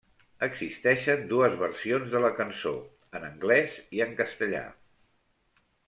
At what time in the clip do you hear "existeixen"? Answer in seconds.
0.45-1.21